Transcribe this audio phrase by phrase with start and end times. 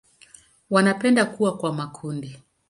[0.69, 2.39] Wanapenda kuwa kwa makundi.